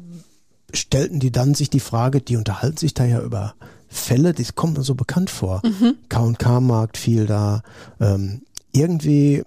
[0.73, 3.55] stellten die dann sich die Frage, die unterhalten sich da ja über
[3.87, 5.61] Fälle, das kommt mir so bekannt vor.
[5.63, 5.95] Mhm.
[6.09, 7.63] K&K-Markt fiel da.
[7.99, 9.43] Ähm, irgendwie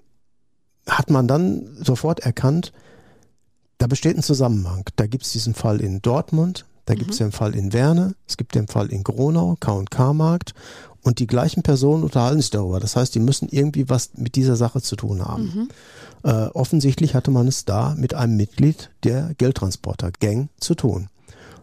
[0.86, 2.72] hat man dann sofort erkannt,
[3.78, 4.84] da besteht ein Zusammenhang.
[4.96, 6.98] Da gibt es diesen Fall in Dortmund, da mhm.
[6.98, 10.54] gibt es den Fall in Werne, es gibt den Fall in Gronau, K&K-Markt
[11.02, 12.80] und die gleichen Personen unterhalten sich darüber.
[12.80, 15.44] Das heißt, die müssen irgendwie was mit dieser Sache zu tun haben.
[15.44, 15.68] Mhm.
[16.24, 21.08] Äh, offensichtlich hatte man es da mit einem Mitglied der Geldtransporter-Gang zu tun.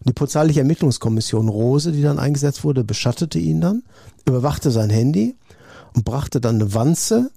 [0.07, 3.83] Die polizeiliche Ermittlungskommission Rose, die dann eingesetzt wurde, beschattete ihn dann,
[4.25, 5.35] überwachte sein Handy
[5.95, 7.31] und brachte dann eine Wanze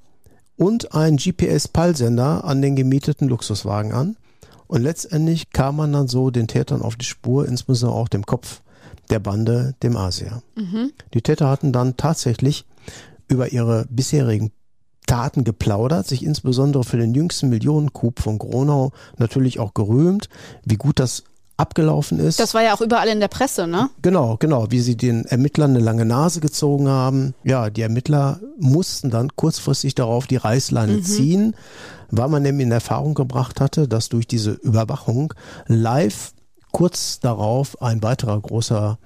[0.56, 4.16] und einen GPS-Peilsender an den gemieteten Luxuswagen an.
[4.66, 8.60] Und letztendlich kam man dann so den Tätern auf die Spur, insbesondere auch dem Kopf
[9.08, 10.42] der Bande, dem Asia.
[10.56, 10.92] Mhm.
[11.14, 12.66] Die Täter hatten dann tatsächlich
[13.28, 14.50] über ihre bisherigen
[15.08, 20.28] Taten geplaudert, sich insbesondere für den jüngsten Millionencoup von Gronau natürlich auch gerühmt,
[20.64, 21.24] wie gut das
[21.56, 22.38] abgelaufen ist.
[22.38, 23.90] Das war ja auch überall in der Presse, ne?
[24.00, 27.34] Genau, genau, wie sie den Ermittlern eine lange Nase gezogen haben.
[27.42, 31.02] Ja, die Ermittler mussten dann kurzfristig darauf die Reißleine mhm.
[31.02, 31.56] ziehen,
[32.10, 35.34] weil man nämlich in Erfahrung gebracht hatte, dass durch diese Überwachung
[35.66, 36.32] live
[36.70, 38.98] kurz darauf ein weiterer großer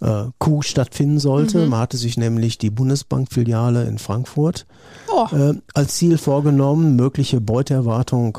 [0.00, 1.58] äh, Coup stattfinden sollte.
[1.58, 1.70] Mhm.
[1.70, 4.66] Man hatte sich nämlich die Bundesbankfiliale in Frankfurt
[5.08, 5.26] oh.
[5.34, 8.38] äh, als Ziel vorgenommen, mögliche Beuteerwartung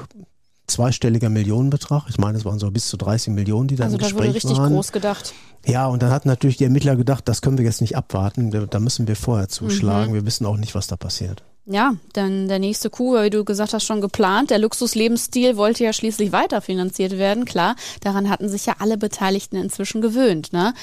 [0.67, 2.03] zweistelliger Millionenbetrag.
[2.09, 4.35] Ich meine, es waren so bis zu 30 Millionen, die dann also im Gespräch waren.
[4.35, 4.73] Also da wurde richtig waren.
[4.73, 5.33] groß gedacht.
[5.65, 8.79] Ja, und dann hatten natürlich die Ermittler gedacht, das können wir jetzt nicht abwarten, da
[8.79, 10.11] müssen wir vorher zuschlagen.
[10.11, 10.15] Mhm.
[10.15, 11.43] Wir wissen auch nicht, was da passiert.
[11.65, 14.49] Ja, dann der nächste Coup, wie du gesagt hast, schon geplant.
[14.49, 17.45] Der Luxuslebensstil wollte ja schließlich weiterfinanziert werden.
[17.45, 20.51] Klar, daran hatten sich ja alle Beteiligten inzwischen gewöhnt.
[20.51, 20.73] Ne?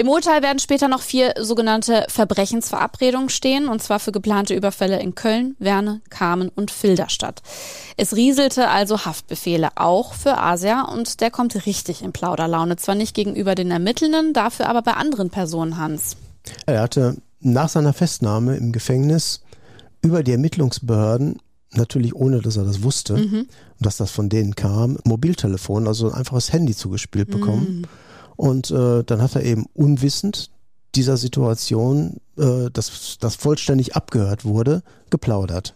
[0.00, 5.14] Im Urteil werden später noch vier sogenannte Verbrechensverabredungen stehen, und zwar für geplante Überfälle in
[5.14, 7.42] Köln, Werne, Kamen und Filderstadt.
[7.98, 12.76] Es rieselte also Haftbefehle auch für Asia und der kommt richtig in Plauderlaune.
[12.76, 16.16] Zwar nicht gegenüber den Ermittelnden, dafür aber bei anderen Personen, Hans.
[16.64, 19.42] Er hatte nach seiner Festnahme im Gefängnis
[20.00, 23.48] über die Ermittlungsbehörden natürlich ohne dass er das wusste, mhm.
[23.78, 27.80] dass das von denen kam, Mobiltelefon, also ein einfaches Handy zugespielt bekommen.
[27.80, 28.09] Mhm.
[28.40, 30.50] Und äh, dann hat er eben unwissend
[30.94, 35.74] dieser Situation, äh, dass das vollständig abgehört wurde, geplaudert.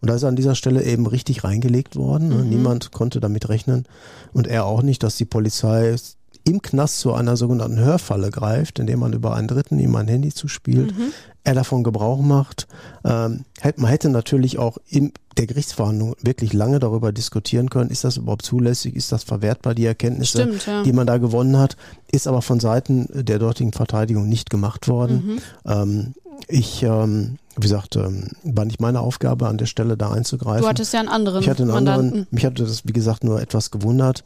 [0.00, 2.28] Und da ist er an dieser Stelle eben richtig reingelegt worden.
[2.28, 2.36] Ne?
[2.36, 2.48] Mhm.
[2.50, 3.88] Niemand konnte damit rechnen
[4.32, 5.96] und er auch nicht, dass die Polizei
[6.44, 10.32] im Knast zu einer sogenannten Hörfalle greift, indem man über einen Dritten ihm ein Handy
[10.32, 11.12] zuspielt, mhm.
[11.44, 12.66] Er davon Gebrauch macht.
[13.04, 13.44] Ähm,
[13.76, 18.44] man hätte natürlich auch in der Gerichtsverhandlung wirklich lange darüber diskutieren können, ist das überhaupt
[18.44, 20.82] zulässig, ist das verwertbar, die Erkenntnisse, Stimmt, ja.
[20.82, 21.76] die man da gewonnen hat,
[22.10, 25.40] ist aber von Seiten der dortigen Verteidigung nicht gemacht worden.
[25.64, 25.70] Mhm.
[25.70, 26.14] Ähm,
[26.48, 30.62] ich, ähm, wie gesagt, ähm, war nicht meine Aufgabe, an der Stelle da einzugreifen.
[30.62, 32.06] Du hattest ja einen anderen ich hatte einen Mandanten.
[32.06, 34.24] anderen, Mich hatte das, wie gesagt, nur etwas gewundert.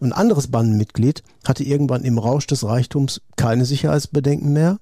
[0.00, 4.78] Ein anderes Bandenmitglied hatte irgendwann im Rausch des Reichtums keine Sicherheitsbedenken mehr.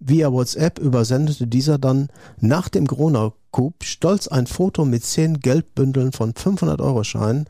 [0.00, 2.08] Via WhatsApp übersendete dieser dann
[2.38, 7.44] nach dem Corona-Coup stolz ein Foto mit zehn Geldbündeln von 500-Euro-Scheinen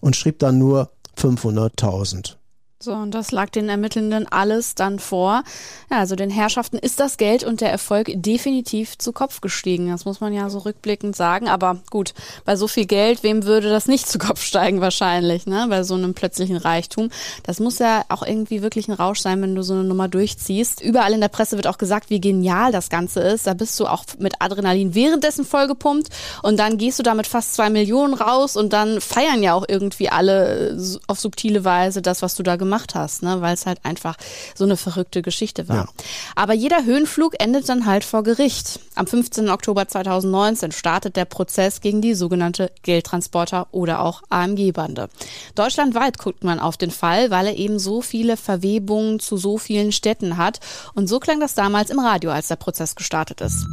[0.00, 2.36] und schrieb dann nur 500.000.
[2.82, 5.44] So, und das lag den Ermittelnden alles dann vor.
[5.88, 9.88] Ja, also den Herrschaften ist das Geld und der Erfolg definitiv zu Kopf gestiegen.
[9.88, 11.48] Das muss man ja so rückblickend sagen.
[11.48, 12.12] Aber gut,
[12.44, 15.66] bei so viel Geld, wem würde das nicht zu Kopf steigen wahrscheinlich, ne?
[15.68, 17.10] Bei so einem plötzlichen Reichtum.
[17.44, 20.80] Das muss ja auch irgendwie wirklich ein Rausch sein, wenn du so eine Nummer durchziehst.
[20.80, 23.46] Überall in der Presse wird auch gesagt, wie genial das Ganze ist.
[23.46, 26.08] Da bist du auch mit Adrenalin währenddessen vollgepumpt
[26.42, 30.08] und dann gehst du damit fast zwei Millionen raus und dann feiern ja auch irgendwie
[30.08, 33.42] alle auf subtile Weise das, was du da gemacht gemacht hast, ne?
[33.42, 34.16] weil es halt einfach
[34.54, 35.76] so eine verrückte Geschichte war.
[35.76, 35.86] Ja.
[36.34, 38.80] Aber jeder Höhenflug endet dann halt vor Gericht.
[38.94, 39.50] Am 15.
[39.50, 45.10] Oktober 2019 startet der Prozess gegen die sogenannte Geldtransporter oder auch AMG-Bande.
[45.54, 49.92] Deutschlandweit guckt man auf den Fall, weil er eben so viele Verwebungen zu so vielen
[49.92, 50.60] Städten hat.
[50.94, 53.66] Und so klang das damals im Radio, als der Prozess gestartet ist.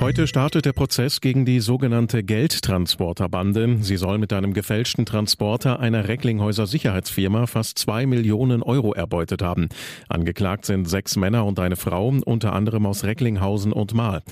[0.00, 3.78] Heute startet der Prozess gegen die sogenannte Geldtransporterbande.
[3.80, 9.68] Sie soll mit einem gefälschten Transporter einer Recklinghäuser Sicherheitsfirma fast zwei Millionen Euro erbeutet haben.
[10.08, 14.22] Angeklagt sind sechs Männer und eine Frau, unter anderem aus Recklinghausen und Mahl.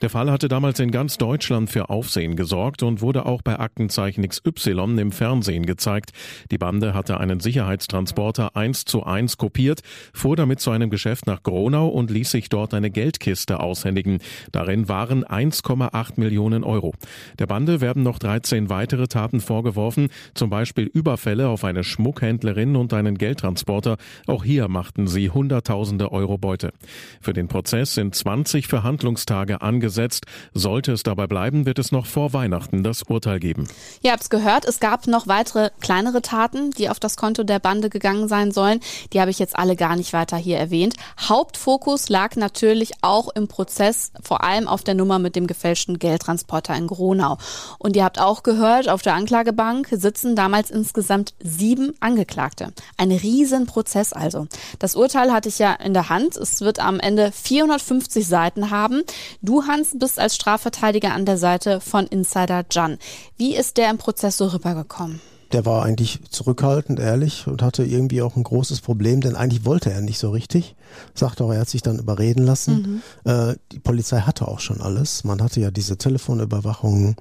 [0.00, 4.26] Der Fall hatte damals in ganz Deutschland für Aufsehen gesorgt und wurde auch bei Aktenzeichen
[4.26, 6.12] XY im Fernsehen gezeigt.
[6.50, 9.82] Die Bande hatte einen Sicherheitstransporter eins zu eins kopiert,
[10.14, 14.20] fuhr damit zu einem Geschäft nach Gronau und ließ sich dort eine Geldkiste aushändigen.
[14.50, 16.94] Darin waren waren 1,8 Millionen Euro.
[17.38, 22.94] Der Bande werden noch 13 weitere Taten vorgeworfen, zum Beispiel Überfälle auf eine Schmuckhändlerin und
[22.94, 23.96] einen Geldtransporter.
[24.28, 26.72] Auch hier machten sie Hunderttausende Euro Beute.
[27.20, 30.26] Für den Prozess sind 20 Verhandlungstage angesetzt.
[30.54, 33.66] Sollte es dabei bleiben, wird es noch vor Weihnachten das Urteil geben.
[34.02, 37.58] Ihr habt es gehört, es gab noch weitere kleinere Taten, die auf das Konto der
[37.58, 38.78] Bande gegangen sein sollen.
[39.12, 40.94] Die habe ich jetzt alle gar nicht weiter hier erwähnt.
[41.18, 46.76] Hauptfokus lag natürlich auch im Prozess, vor allem auf der Nummer mit dem gefälschten Geldtransporter
[46.76, 47.38] in Gronau.
[47.78, 52.72] Und ihr habt auch gehört, auf der Anklagebank sitzen damals insgesamt sieben Angeklagte.
[52.98, 54.46] Ein Riesenprozess also.
[54.78, 56.36] Das Urteil hatte ich ja in der Hand.
[56.36, 59.02] Es wird am Ende 450 Seiten haben.
[59.40, 62.98] Du, Hans, bist als Strafverteidiger an der Seite von Insider Jan.
[63.38, 65.20] Wie ist der im Prozess so rübergekommen?
[65.52, 69.90] der war eigentlich zurückhaltend, ehrlich und hatte irgendwie auch ein großes Problem, denn eigentlich wollte
[69.90, 70.76] er nicht so richtig.
[71.14, 73.02] Sagte auch, er hat sich dann überreden lassen.
[73.24, 73.30] Mhm.
[73.30, 75.24] Äh, die Polizei hatte auch schon alles.
[75.24, 77.16] Man hatte ja diese Telefonüberwachungen,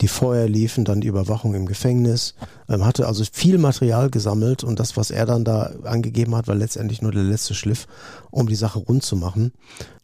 [0.00, 2.34] die vorher liefen, dann die Überwachung im Gefängnis.
[2.68, 6.54] Ähm, hatte also viel Material gesammelt und das, was er dann da angegeben hat, war
[6.54, 7.86] letztendlich nur der letzte Schliff,
[8.30, 9.52] um die Sache rund zu machen.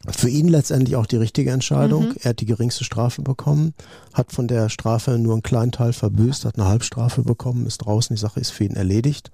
[0.09, 2.09] Für ihn letztendlich auch die richtige Entscheidung.
[2.09, 2.15] Mhm.
[2.21, 3.73] Er hat die geringste Strafe bekommen,
[4.13, 8.15] hat von der Strafe nur einen kleinen Teil verbüßt, hat eine Halbstrafe bekommen, ist draußen,
[8.15, 9.31] die Sache ist für ihn erledigt.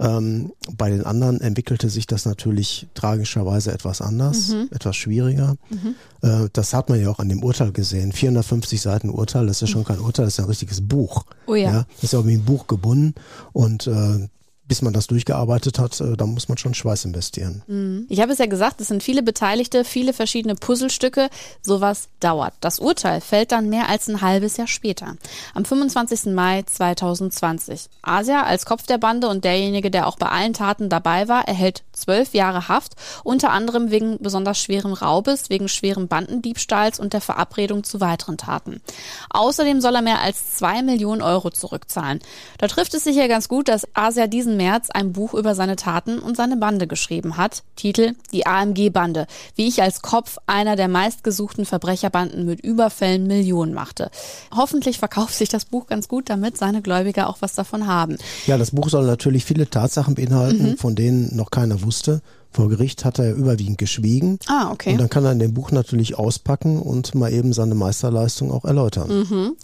[0.00, 4.68] Ähm, bei den anderen entwickelte sich das natürlich tragischerweise etwas anders, mhm.
[4.70, 5.56] etwas schwieriger.
[5.70, 5.94] Mhm.
[6.22, 8.12] Äh, das hat man ja auch an dem Urteil gesehen.
[8.12, 11.24] 450 Seiten Urteil, das ist schon kein Urteil, das ist ein richtiges Buch.
[11.46, 11.70] Oh ja.
[11.70, 13.14] ja das ist ja auch wie ein Buch gebunden
[13.52, 14.28] und äh,
[14.68, 17.62] bis man das durchgearbeitet hat, äh, da muss man schon Schweiß investieren.
[17.66, 18.06] Mhm.
[18.10, 21.30] Ich habe es ja gesagt, es sind viele Beteiligte, viele verschiedene Puzzlestücke.
[21.62, 22.52] Sowas dauert.
[22.60, 25.16] Das Urteil fällt dann mehr als ein halbes Jahr später.
[25.54, 26.34] Am 25.
[26.34, 27.88] Mai 2020.
[28.02, 31.82] Asia als Kopf der Bande und derjenige, der auch bei allen Taten dabei war, erhält
[31.92, 37.84] zwölf Jahre Haft, unter anderem wegen besonders schwerem Raubes, wegen schwerem Bandendiebstahls und der Verabredung
[37.84, 38.82] zu weiteren Taten.
[39.30, 42.20] Außerdem soll er mehr als zwei Millionen Euro zurückzahlen.
[42.58, 45.76] Da trifft es sich ja ganz gut, dass Asia diesen März ein Buch über seine
[45.76, 47.62] Taten und seine Bande geschrieben hat.
[47.76, 54.10] Titel Die AMG-Bande, wie ich als Kopf einer der meistgesuchten Verbrecherbanden mit Überfällen Millionen machte.
[54.54, 58.18] Hoffentlich verkauft sich das Buch ganz gut, damit seine Gläubiger auch was davon haben.
[58.46, 60.76] Ja, das Buch soll natürlich viele Tatsachen beinhalten, mhm.
[60.76, 62.20] von denen noch keiner wusste.
[62.58, 64.40] Vor Gericht hat er überwiegend geschwiegen.
[64.48, 64.90] Ah, okay.
[64.90, 68.64] Und dann kann er in dem Buch natürlich auspacken und mal eben seine Meisterleistung auch
[68.64, 69.26] erläutern.
[69.30, 69.56] Mhm.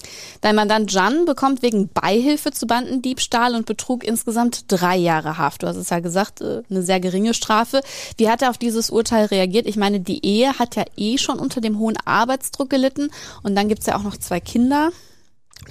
[0.43, 5.65] Dein Mandant Jan bekommt wegen Beihilfe zu Bandendiebstahl und Betrug insgesamt drei Jahre Haft.
[5.65, 7.81] Du hast es ja gesagt, äh, eine sehr geringe Strafe.
[8.17, 9.67] Wie hat er auf dieses Urteil reagiert?
[9.67, 13.11] Ich meine, die Ehe hat ja eh schon unter dem hohen Arbeitsdruck gelitten
[13.43, 14.93] und dann gibt's ja auch noch zwei Kinder.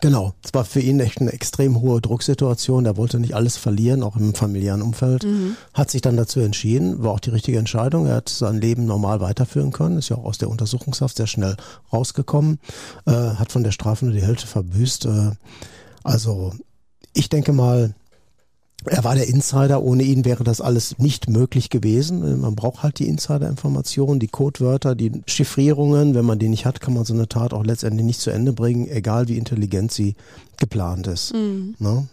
[0.02, 2.86] Genau, es war für ihn echt eine extrem hohe Drucksituation.
[2.86, 5.24] Er wollte nicht alles verlieren, auch im familiären Umfeld.
[5.24, 5.56] Mhm.
[5.74, 8.08] Hat sich dann dazu entschieden, war auch die richtige Entscheidung.
[8.08, 11.56] Er hat sein Leben normal weiterführen können, ist ja auch aus der Untersuchungshaft sehr schnell
[11.92, 12.60] rausgekommen,
[13.06, 15.06] äh, hat von der Strafe nur die Hälfte verbüßt.
[15.06, 15.32] Äh,
[16.04, 16.54] also
[17.14, 17.94] ich denke mal,
[18.86, 22.42] er war der Insider, ohne ihn wäre das alles nicht möglich gewesen.
[22.42, 26.16] Man braucht halt die Insider-Informationen, die Codewörter, die Chiffrierungen.
[26.16, 28.54] Wenn man die nicht hat, kann man so eine Tat auch letztendlich nicht zu Ende
[28.54, 30.16] bringen, egal wie intelligent sie
[30.58, 31.34] geplant ist.
[31.34, 31.76] Mhm.
[31.80, 32.08] Ne?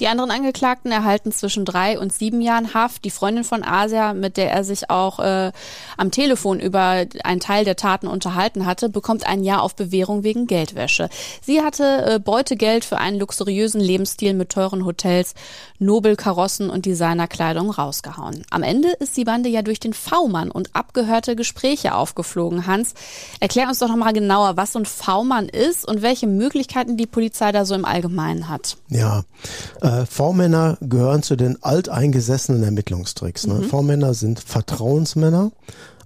[0.00, 3.04] Die anderen Angeklagten erhalten zwischen drei und sieben Jahren Haft.
[3.04, 5.52] Die Freundin von Asia, mit der er sich auch äh,
[5.96, 10.48] am Telefon über einen Teil der Taten unterhalten hatte, bekommt ein Jahr auf Bewährung wegen
[10.48, 11.08] Geldwäsche.
[11.42, 15.34] Sie hatte äh, Beutegeld für einen luxuriösen Lebensstil mit teuren Hotels,
[15.78, 18.44] Nobelkarossen und Designerkleidung rausgehauen.
[18.50, 22.66] Am Ende ist die Bande ja durch den V-Mann und abgehörte Gespräche aufgeflogen.
[22.66, 22.94] Hans,
[23.38, 27.06] erklär uns doch noch mal genauer, was so ein V-Mann ist und welche Möglichkeiten die
[27.06, 28.76] Polizei da so im Allgemeinen hat.
[28.88, 29.22] Ja,
[29.84, 33.46] äh, V-Männer gehören zu den alteingesessenen Ermittlungstricks.
[33.46, 33.54] Ne?
[33.54, 33.64] Mhm.
[33.64, 35.52] V-Männer sind Vertrauensmänner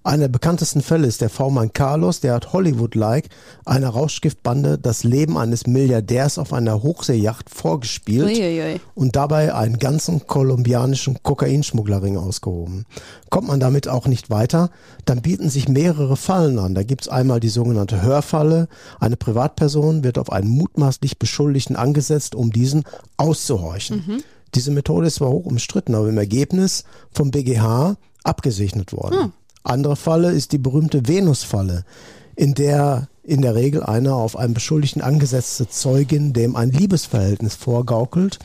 [0.05, 3.29] einer der bekanntesten Fälle ist der V-Mann Carlos, der hat Hollywood-like
[3.65, 8.81] einer Rauschgiftbande das Leben eines Milliardärs auf einer Hochseejacht vorgespielt Uiuiui.
[8.95, 12.87] und dabei einen ganzen kolumbianischen Kokainschmugglerring ausgehoben.
[13.31, 14.71] Kommt man damit auch nicht weiter,
[15.05, 16.75] dann bieten sich mehrere Fallen an.
[16.75, 18.69] Da gibt's einmal die sogenannte Hörfalle.
[19.01, 22.85] Eine Privatperson wird auf einen mutmaßlich Beschuldigten angesetzt, um diesen
[23.17, 24.05] auszuhorchen.
[24.07, 24.23] Mhm.
[24.55, 29.23] Diese Methode ist zwar hoch umstritten, aber im Ergebnis vom BGH abgesegnet worden.
[29.25, 29.33] Hm.
[29.69, 31.85] Andere Falle ist die berühmte Venus-Falle,
[32.37, 38.39] in der in der Regel eine auf einen Beschuldigten angesetzte Zeugin dem ein Liebesverhältnis vorgaukelt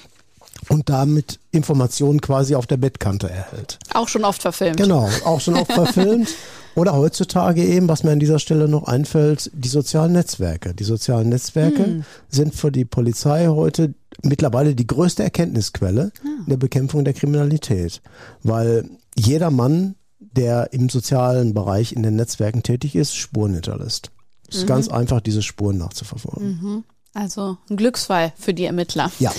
[0.67, 3.79] und damit Informationen quasi auf der Bettkante erhält.
[3.93, 4.75] Auch schon oft verfilmt.
[4.75, 6.35] Genau, auch schon oft verfilmt.
[6.75, 10.73] Oder heutzutage eben, was mir an dieser Stelle noch einfällt, die sozialen Netzwerke.
[10.73, 12.05] Die sozialen Netzwerke hm.
[12.27, 16.29] sind für die Polizei heute mittlerweile die größte Erkenntnisquelle ja.
[16.39, 18.01] in der Bekämpfung der Kriminalität.
[18.41, 19.95] Weil jeder Mann
[20.31, 24.11] der im sozialen Bereich in den Netzwerken tätig ist, Spuren hinterlässt.
[24.49, 24.67] Es ist mhm.
[24.67, 26.47] ganz einfach, diese Spuren nachzuverfolgen.
[26.47, 26.83] Mhm.
[27.13, 29.11] Also ein Glücksfall für die Ermittler.
[29.19, 29.31] Ja.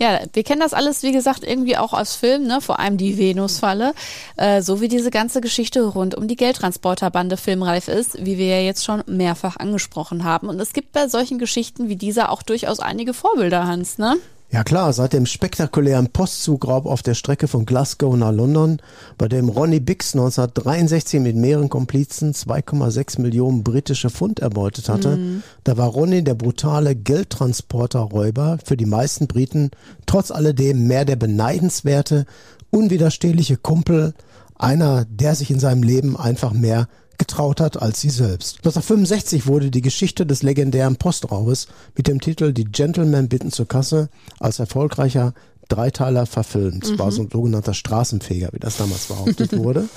[0.00, 2.62] Ja, wir kennen das alles, wie gesagt, irgendwie auch aus Filmen, ne?
[2.62, 3.92] vor allem die Venus-Falle,
[4.38, 8.62] äh, so wie diese ganze Geschichte rund um die Geldtransporterbande filmreif ist, wie wir ja
[8.62, 10.48] jetzt schon mehrfach angesprochen haben.
[10.48, 14.16] Und es gibt bei solchen Geschichten wie dieser auch durchaus einige Vorbilder, Hans, ne?
[14.52, 18.78] Ja klar, seit dem spektakulären Postzugraub auf der Strecke von Glasgow nach London,
[19.16, 25.44] bei dem Ronnie Bix 1963 mit mehreren Komplizen 2,6 Millionen britische Pfund erbeutet hatte, mhm.
[25.62, 29.70] da war Ronnie der brutale Geldtransporterräuber für die meisten Briten
[30.06, 32.26] trotz alledem mehr der beneidenswerte,
[32.70, 34.14] unwiderstehliche Kumpel,
[34.56, 36.88] einer, der sich in seinem Leben einfach mehr
[37.20, 38.56] getraut hat als sie selbst.
[38.64, 44.08] 1965 wurde die Geschichte des legendären Postraubes mit dem Titel Die Gentlemen bitten zur Kasse
[44.40, 45.34] als erfolgreicher
[45.68, 46.90] Dreiteiler verfilmt.
[46.90, 46.98] Mhm.
[46.98, 49.88] War so ein sogenannter Straßenfeger, wie das damals behauptet wurde.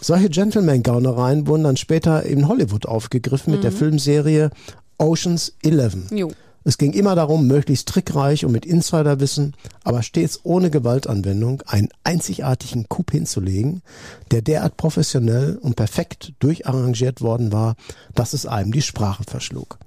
[0.00, 3.62] Solche Gentleman-Gaunereien wurden dann später in Hollywood aufgegriffen mit mhm.
[3.62, 4.50] der Filmserie
[4.98, 6.12] Oceans 11.
[6.12, 6.30] Jo.
[6.64, 12.88] Es ging immer darum, möglichst trickreich und mit Insiderwissen, aber stets ohne Gewaltanwendung einen einzigartigen
[12.88, 13.82] Coup hinzulegen,
[14.30, 17.76] der derart professionell und perfekt durcharrangiert worden war,
[18.14, 19.78] dass es einem die Sprache verschlug.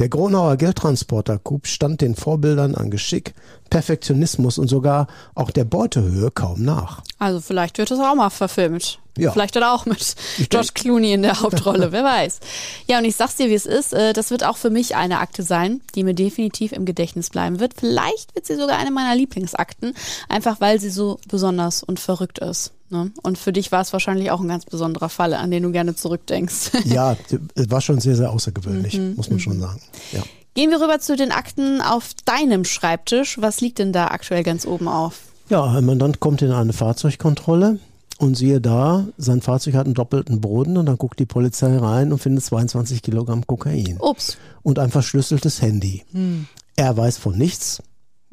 [0.00, 3.34] Der Gronauer Geldtransporter-Coup stand den Vorbildern an Geschick,
[3.68, 7.02] Perfektionismus und sogar auch der Beutehöhe kaum nach.
[7.18, 8.98] Also vielleicht wird es auch mal verfilmt.
[9.20, 9.32] Ja.
[9.32, 10.14] Vielleicht dann auch mit
[10.48, 12.40] George Clooney in der Hauptrolle, wer weiß.
[12.86, 13.92] Ja, und ich sag's dir, wie es ist.
[13.92, 17.60] Äh, das wird auch für mich eine Akte sein, die mir definitiv im Gedächtnis bleiben
[17.60, 17.74] wird.
[17.78, 19.94] Vielleicht wird sie sogar eine meiner Lieblingsakten,
[20.28, 22.72] einfach weil sie so besonders und verrückt ist.
[22.90, 23.12] Ne?
[23.22, 25.94] Und für dich war es wahrscheinlich auch ein ganz besonderer Fall, an den du gerne
[25.94, 26.72] zurückdenkst.
[26.84, 27.16] Ja,
[27.54, 29.40] es war schon sehr, sehr außergewöhnlich, mhm, muss man mhm.
[29.40, 29.80] schon sagen.
[30.12, 30.22] Ja.
[30.54, 33.40] Gehen wir rüber zu den Akten auf deinem Schreibtisch.
[33.40, 35.20] Was liegt denn da aktuell ganz oben auf?
[35.48, 37.78] Ja, ein Mandant kommt in eine Fahrzeugkontrolle
[38.20, 42.12] und siehe da, sein Fahrzeug hat einen doppelten Boden und dann guckt die Polizei rein
[42.12, 43.96] und findet 22 Kilogramm Kokain.
[43.98, 44.36] Ups.
[44.62, 46.04] Und ein verschlüsseltes Handy.
[46.12, 46.46] Hm.
[46.76, 47.82] Er weiß von nichts.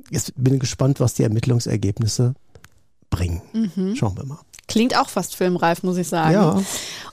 [0.10, 2.34] Jetzt bin ich gespannt, was die Ermittlungsergebnisse
[3.10, 3.42] bringen.
[3.54, 3.96] Mhm.
[3.96, 4.40] Schauen wir mal.
[4.68, 6.34] Klingt auch fast filmreif, muss ich sagen.
[6.34, 6.62] Ja.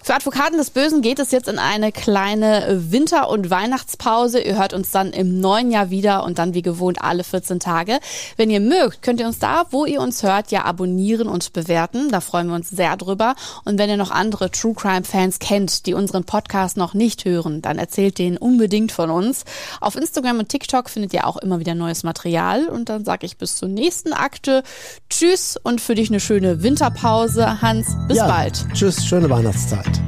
[0.02, 4.40] Für Advokaten des Bösen geht es jetzt in eine kleine Winter- und Weihnachtspause.
[4.40, 8.00] Ihr hört uns dann im neuen Jahr wieder und dann wie gewohnt alle 14 Tage.
[8.36, 12.10] Wenn ihr mögt, könnt ihr uns da, wo ihr uns hört, ja abonnieren und bewerten.
[12.10, 13.34] Da freuen wir uns sehr drüber.
[13.64, 17.62] Und wenn ihr noch andere True Crime Fans kennt, die unseren Podcast noch nicht hören,
[17.62, 19.44] dann erzählt denen unbedingt von uns.
[19.80, 22.66] Auf Instagram und TikTok findet ihr auch immer wieder neues Material.
[22.66, 24.64] Und dann sage ich bis zur nächsten Akte.
[25.08, 27.60] Tschüss und für dich eine schöne Winterpause.
[27.60, 28.66] Hans, bis ja, bald.
[28.72, 30.00] Tschüss, schöne Weihnachtszeit.